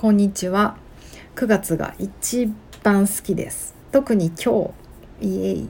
[0.00, 0.78] こんにちは。
[1.36, 2.50] 9月が一
[2.82, 3.74] 番好きです。
[3.92, 4.72] 特に今
[5.20, 5.68] 日イエイ。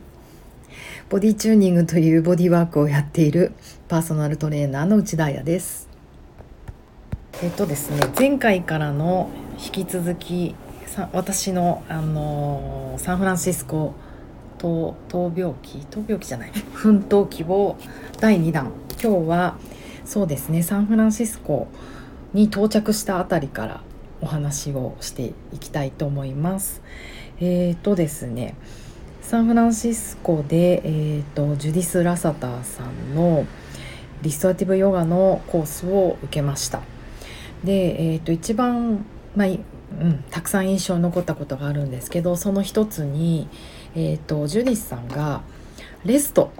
[1.08, 3.50] ボディチューニングというボディワークをやっている
[3.88, 5.88] パーソナルトレーナーの内田彩です。
[7.42, 10.54] えっとですね前回からの引き続き
[11.12, 13.94] 私の、あのサンフランシスコ
[14.58, 16.52] 闘闘病期闘病期じゃない。
[16.72, 17.76] 奮闘記を
[18.20, 18.70] 第2弾。
[19.02, 19.56] 今日は
[20.04, 21.66] そうですねサンフランシスコ
[22.32, 23.80] に到着したあたりから
[24.20, 26.82] お話をしていきたいと思います。
[27.40, 28.54] えーとですね
[29.22, 33.46] サンフランシスコで、えーと、ジュディス・ラサターさんの
[34.22, 36.80] リストアティブヨガのコースを受けました。
[37.62, 39.04] で、えーと、一番、
[39.36, 43.48] まあうん、たくさん印象に残ったことがあるんですけどその一つに、
[43.94, 45.42] えーとジュディスさんが
[46.04, 46.50] レスト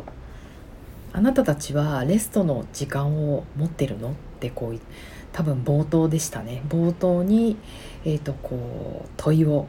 [1.12, 4.11] あなたたちはレストの時間を持ってるの？
[4.11, 4.79] ってこう
[5.33, 6.62] 多分冒頭でしたね。
[6.69, 7.57] 冒頭に、
[8.05, 9.66] えーと、こう問いを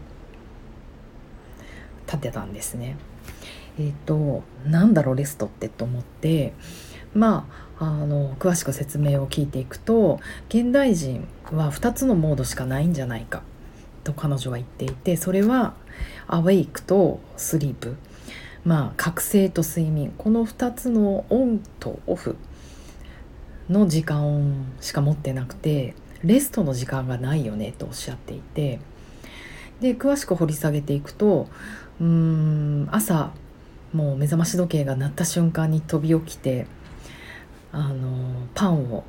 [2.07, 2.97] 立てたんですね。
[3.79, 5.69] えっ、ー、となんだろうレストって？
[5.69, 6.53] と思って
[7.13, 7.47] ま
[7.79, 13.41] ああの詳しく説明を聞いていくと現代人は2つのモードしかないんじゃないか
[14.03, 15.73] と彼女は言っていてそれは
[16.27, 17.95] アウェイクとスリープ
[18.63, 20.13] まあ覚醒と睡眠。
[20.17, 22.35] この2つのオンとオフ
[23.69, 28.79] の時間しか持ってなくてレストの時間がないよねとおっしゃっていて
[29.79, 31.47] で詳しく掘り下げていくと
[31.99, 33.31] うーん朝
[33.93, 36.67] もう目覚まし時計が鳴った瞬間に飛び起きて
[37.71, 39.03] あのパンを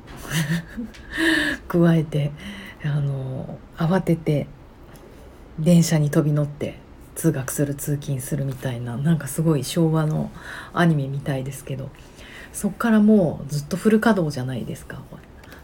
[1.67, 2.31] 加えて
[2.83, 4.47] あの慌てて
[5.59, 6.79] 電車に飛び乗って
[7.15, 10.31] 通学する通勤するみたいななんかすごい昭和の
[10.73, 11.89] アニメみたいですけど
[12.53, 15.01] そっからもうずっとフル稼働じゃないですか。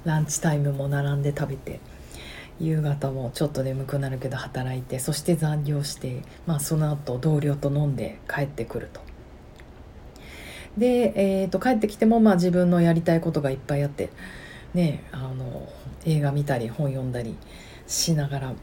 [0.04, 1.80] ランチタイムも並んで食べて。
[2.60, 5.00] 夕方もちょっと眠くなるけど働いて。
[5.00, 9.00] そして残業して、まあ、その後同僚と飲んで帰ってくると。
[10.78, 14.10] で、えーと、帰ってきてもまあ自分のやりたいことがいっぱいあって。
[14.74, 15.68] ねあの
[16.06, 17.36] 映画見たり本読んだり
[17.88, 18.54] しながら。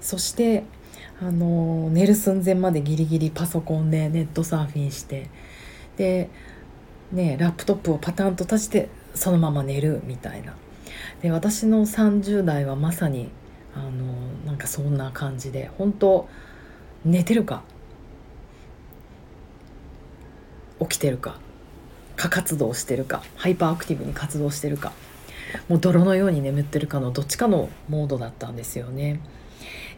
[0.00, 0.64] そして
[1.20, 5.30] あの寝る寸前までギリギリパソコンでネットサーフィンして。
[5.96, 6.28] で
[7.12, 10.54] ねラップトップをパタンと立ちてそのまま寝るみたいな
[11.22, 13.30] で私の30代はまさに
[13.74, 13.90] あの
[14.46, 16.28] なんかそんな感じで本当
[17.04, 17.62] 寝てるか
[20.80, 21.38] 起きてるか
[22.16, 24.92] 過活動してるか hyperactive に活動してるか
[25.68, 29.20] もう泥のように眠ってるかのどっちかのモードだったんですよね。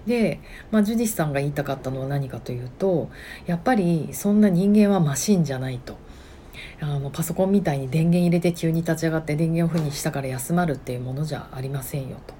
[0.06, 0.40] で、
[0.70, 3.10] まあ、ジュディスさんが言いたかったのは何かというと
[3.46, 5.96] やっぱりそんな人間はマシンじゃないと。
[6.80, 12.34] あのパソコンみたいに電源入れて急に立ち上がって電源オフにしたから休まるっていうものじゃありませんよと。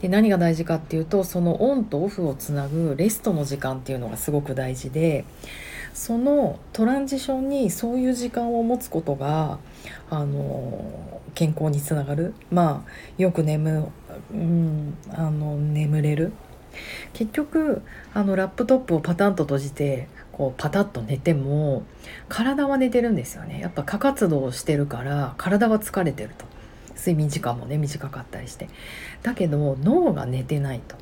[0.00, 5.24] で何が大事かっていうとそのオンとオフをつなぐ rest の時間っていうのがすごく大事で
[5.94, 9.58] そのトランジションにそういう時間を持つことが
[10.10, 13.90] あの健康につながるまあよく眠,、
[14.32, 16.32] うん、あの眠れる
[17.12, 21.84] 結局あのラップトップをパタンと閉じてこうパタッと寝ても
[22.28, 23.60] 体は寝てるんですよね。
[23.60, 26.44] やっぱ過活動をしてるから体は疲れてると。
[26.96, 28.68] 睡眠時間もね短かったりして。
[29.22, 30.96] だけど脳が寝てないと。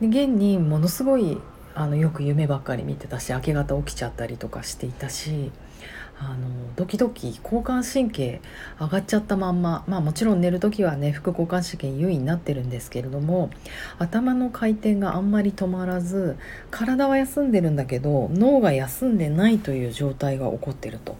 [0.00, 1.40] で現にものすごい
[1.74, 5.50] あのよく夢ばっかり見てたし明け方起きちゃったりとかしていたし
[6.20, 8.40] あのドキドキ交感神経
[8.80, 9.84] 上がっちゃったまんま。
[9.86, 13.50] まあもちろん寝る時はね副交感神経優位になってるんですけれども
[13.98, 16.36] 頭の回転があんまり止まらず
[16.70, 21.16] 体は休んでるんだけど脳が休んでないという状態が起こってると。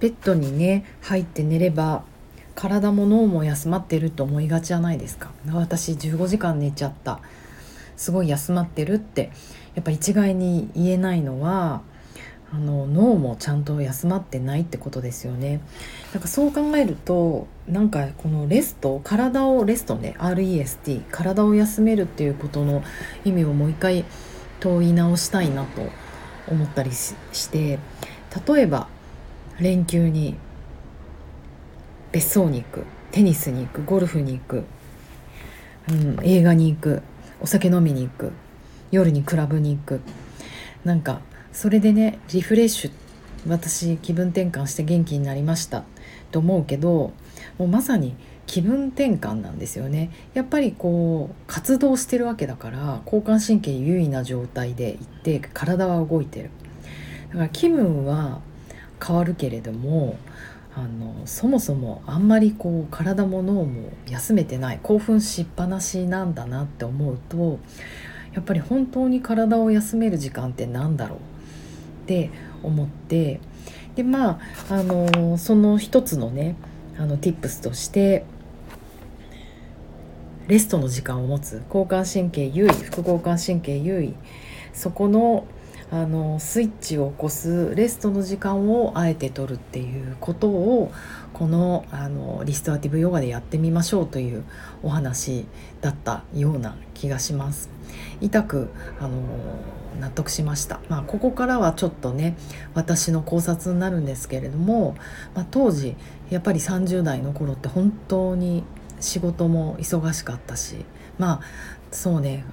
[0.00, 2.04] ベッドにね入って寝れば
[2.54, 5.30] 体も脳も休まってると思いがちじゃないですか。
[5.52, 7.20] 私15時間寝ちゃった。
[7.96, 9.30] すごい休まってるって
[9.74, 11.82] やっぱ一概に言えないのは
[12.54, 15.60] あの脳もちゃんと休まってないってことですよね。
[16.12, 22.84] なんかそう考えるとなんかこのレスト体をレストね REST 体を休めるっていうことの
[23.24, 24.04] 意味をもう一回
[24.60, 25.82] 問い直したいなと
[26.46, 27.16] 思ったりし
[27.50, 27.80] て
[28.46, 28.86] 例えば
[29.58, 30.36] 連休に
[32.12, 34.64] 別荘に行くテニスに行くゴルフに行く、
[35.88, 37.02] うん、映画に行く
[37.40, 38.30] お酒飲みに行く
[38.92, 40.00] 夜にクラブに行く
[40.84, 41.20] なんか
[41.54, 42.92] それでねリフレッシュ
[43.48, 45.84] 私気分転換して元気になりました。
[46.30, 47.12] と思うけど
[47.58, 48.16] もうまさに
[48.46, 50.10] 気分転換なんですよね。
[50.34, 56.50] やっぱりこう活動してるわけだから交感神経優位な状態でいって体は動いてる。
[57.28, 58.40] だから気分は
[59.04, 60.16] 変わるけれども
[60.74, 67.58] あのそもそもあんまりこう体も脳も休めてない興奮しっぱなしなんだなって思うと
[68.32, 71.18] やっぱり本当に体を休める時間って何だろう？
[72.04, 72.30] って
[72.62, 73.40] 思って
[73.96, 76.54] でまああのその一つのね
[76.98, 78.24] あの tips として
[80.46, 84.14] レストの時間を持つ交感神経優位副交感神経優位
[84.74, 85.46] そこの
[85.94, 90.90] あのスイッチを起こすレストの時間をあえて取るっていうことを
[91.32, 94.44] このあのリストアティブヨガでやってみましょうという
[94.82, 95.46] お話
[95.82, 97.70] だったような気がします。
[98.20, 99.20] 痛くあの
[100.00, 102.36] 納得しました、まあ、ここからはちょっとね
[102.74, 104.96] 私の考察になるんですけれども、
[105.36, 105.94] まあ、当時
[106.28, 108.64] やっぱり30代の頃って本当に
[108.98, 110.84] 仕事も忙しかったし
[111.18, 111.40] まあ
[111.92, 112.44] そうね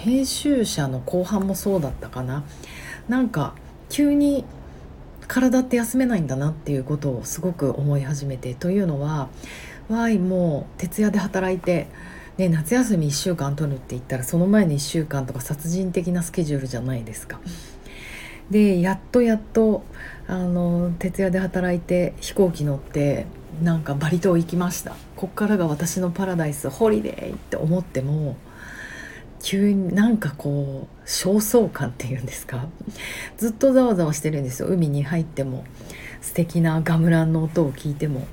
[0.00, 2.42] 編集者の後半もそうだったかな。
[3.08, 3.54] なんか
[3.90, 4.46] 急に
[5.28, 8.54] 体って休めないんだなっていうことをすごく思い始めて。
[8.54, 9.28] というのは
[9.90, 11.88] わいもう徹夜で働いて、
[12.38, 17.38] ね、夏休み1週間取るって言ったらその前に1週間とか殺人的なスケジュールじゃないですか。
[18.50, 19.84] でやっとやっと
[20.26, 23.26] あの徹夜で働いて飛行機乗って
[23.62, 24.96] なんかバリ島行きました。
[25.16, 28.36] こっからが私のパラダイスホリデーって思っても
[29.42, 32.66] 急になんかこう焦燥感っていうんですか？
[33.38, 34.68] ずっとざわざわしてるんですよ。
[34.68, 35.64] 海に入っても。
[36.20, 38.26] 素敵なガムランの音を聞いても。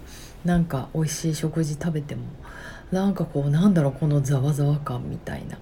[0.45, 2.24] なんか美味しい食事食べても。
[2.92, 5.57] なんかこうなんだろうこのざわざわ感みたいな。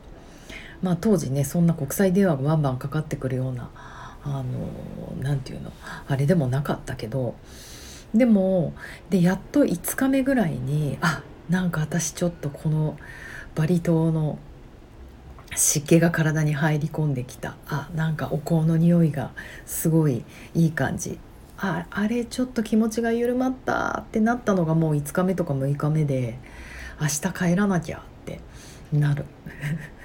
[0.81, 3.69] まあ当時ねそんな国際電話がバンバンかかってくるような
[4.24, 4.44] あの
[5.21, 5.71] 何て言うの？
[6.07, 7.36] あれでもなかったけど。
[8.13, 8.74] でも
[9.09, 12.98] でやっと5日目ぐらいにあなんか私ちょっとこの
[13.56, 14.39] バリ島の
[15.55, 17.55] 湿気が体に入り込んできた。
[17.67, 19.31] あなんかお香の匂いが
[19.65, 20.23] すごい
[20.53, 21.17] いい感じ。
[21.57, 26.37] ああれちょっと気持ちが緩まったってなったのがもう5日目とか6日目で
[26.99, 28.39] 明日帰らなきゃって
[28.91, 29.25] なる。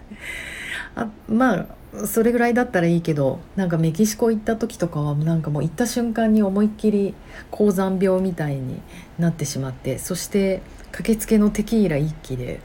[0.95, 1.67] あまあ
[2.07, 7.15] それぐらいだったらいいけどなんかメキシコ行った時とかはなんかもう行った瞬間に思いっきり
[7.51, 8.81] 高山病みたいに
[9.19, 10.63] なってしまってそして
[10.93, 12.61] 駆けつけのテキーラ一気で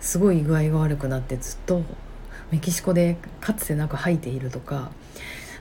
[0.00, 1.82] すごい具合が悪くなってずっと
[2.50, 4.90] メキシコでかつてなく吐いているとか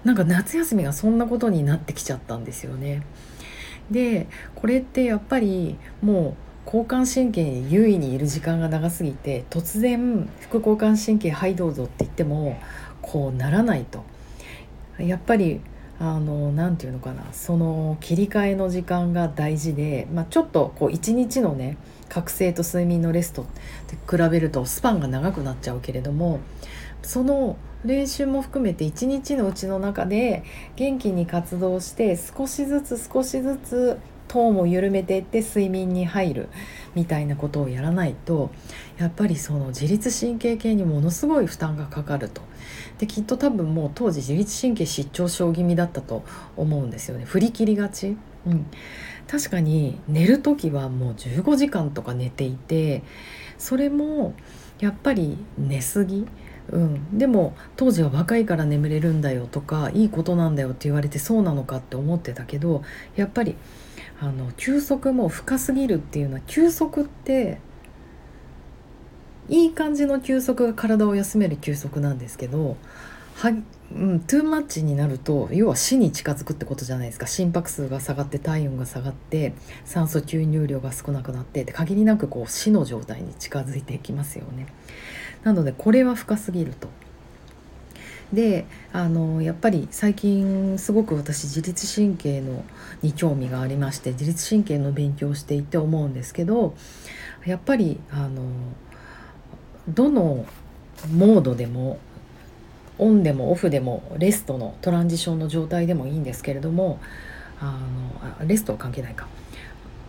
[0.03, 3.03] なんか夏休みがそんなことになってきちゃったんですよね。
[3.91, 12.59] でこれってやっぱりもう交感神経に優位にいる時間が長すぎて突然副交感神経はいどうぞって言っても
[13.01, 14.03] こうならないと
[14.99, 15.61] やっぱり
[15.99, 21.77] あの何て言うのかなその切り替えの時間が大事で、まあ、ちょっとこう一日のね
[22.07, 23.45] 覚醒と睡眠のレストっ
[23.87, 26.39] て比べるとスパンが長くなっちゃうけれども
[27.01, 30.43] その練習も含めて一日のうちの中で
[30.75, 36.49] 元気に活動して少しずつ少しずつトーンを緩めていって睡眠に入る
[36.93, 38.51] みたいなことをやらないと
[38.97, 42.41] やっぱりその自律神経系にものすごい負担がかかると。
[42.99, 46.23] できっと多分もう当時自律神経失調症気味だったと
[46.57, 48.17] 思うんですよね振り切りがち。
[48.45, 48.65] うん、
[49.27, 53.03] 確かに寝る時はもう15時間とか寝ていて
[53.57, 54.33] それも
[54.79, 56.25] やっぱり寝すぎ
[56.71, 62.83] うん、でも当時は若いから眠れるんだよとかいいことなんだよって言われてそうなのかって思ってたけど
[63.15, 63.55] やっぱり
[64.21, 67.59] あの休息も深すぎるっていうのは休息って
[69.47, 72.77] いい感じの休息が体を休める休息なんですけど
[73.39, 79.53] は、うん、トゥーマッチになると要は死に近づくってことじゃないですか心拍数が下がって体温が下がって
[79.85, 84.67] 酸素吸入量が少なくなってで限りなくこう死の状態に近づいていきますよね。
[85.43, 86.87] なのでこれは深すぎると。
[88.33, 92.63] であのやっぱり最近すごく私自律神経の
[93.01, 96.75] に興味がありまして自律神経の勉強をしていて思うんですけど
[97.45, 98.43] やっぱりあの
[99.87, 100.45] どの
[101.11, 101.97] モードでも
[102.99, 106.99] オンでもオフでも rest の transition の状態でもいいんですけれども
[107.59, 107.79] あ
[108.41, 109.27] の rest は関係ないか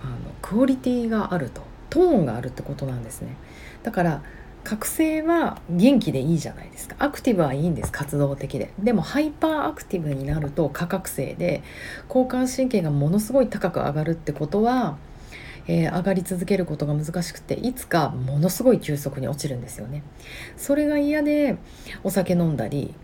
[0.03, 3.37] あのクオリティがあるとトーンがあるってことなんですね
[3.83, 4.23] だから
[4.71, 6.95] 覚醒は元気でいいじゃないですか。
[7.01, 8.73] アクティブはいいんです活動的で。
[8.79, 11.65] でも hyperactive になると過覚醒で
[12.07, 14.97] 交感神経がものすごい高く上がるってことは、
[15.67, 20.05] えー、上がり続けることが難しくていつかものすごい急速に落ちるんですよね。
[20.57, 21.57] それが嫌で
[22.05, 22.95] お酒飲んだり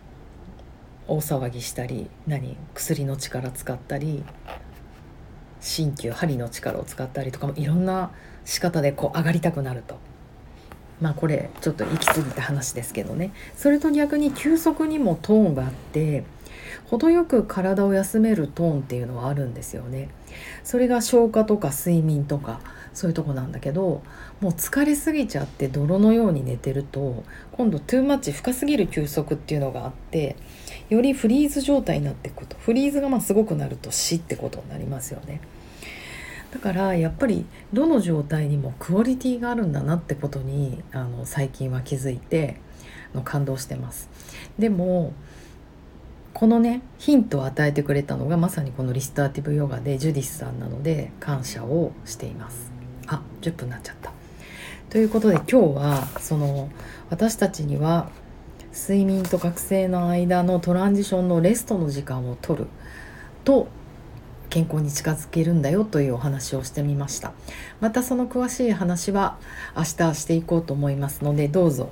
[1.08, 4.23] 大騒ぎしたり何薬の力使ったり
[5.61, 8.12] 鍼灸針の力を使ったりとかもいろんな
[8.44, 9.99] 仕方でこう上がりたくなると。
[11.00, 13.33] まあこれちょっと行き過ぎた話ですけどね。
[13.57, 16.25] それと逆に休息にもトーンがあって
[16.87, 20.09] 程よく体を休めるトーンっていうのはあるんですよね。
[20.65, 22.61] それが消化とか睡眠とか
[22.95, 24.03] そういうとこなんだけど
[24.41, 30.37] もう疲れすぎちゃって泥のように寝てると今度トゥーマッチ深すぎる休息っていうのがあって
[30.88, 32.57] よりフリーズ状態になっていくと。
[32.59, 35.41] フリーズがまあすごくなると死ってことになりますよね。
[36.56, 37.44] だからやっぱり
[37.75, 42.56] どの状態にもクオリティがあるんだなってことにあの最近は気づいて
[43.14, 44.08] の感動してます。
[44.58, 45.12] でも
[46.32, 52.72] このねヒントを与えてくれたのがまさにこのリスターティブヨガでジュディスさんなので感謝をしています
[53.06, 54.12] あ10分になっちゃった
[54.88, 56.70] ということで今日はその
[57.10, 58.10] 私たちには
[58.75, 62.66] 睡眠と覚醒の間のトランジションのレストの時間を取る
[63.44, 63.68] と
[64.56, 67.34] 健康に近づけるんだよというお話をしてみました。
[67.82, 69.36] またその詳しい話は
[69.76, 71.90] 明日していこうと思いますのでどうぞ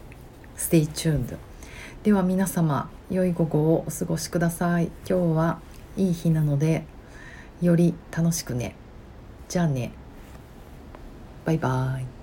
[0.57, 1.37] stay tuned
[2.04, 4.87] では皆様良い午後をお過ごしください。
[5.06, 5.59] 今日は
[5.99, 6.87] いい日なので
[7.61, 8.75] より楽しくね。
[9.50, 9.92] じゃあね。
[11.44, 12.13] バイバーイ。